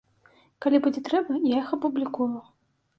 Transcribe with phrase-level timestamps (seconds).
[0.67, 2.35] Калі будзе трэба, я іх апублікую.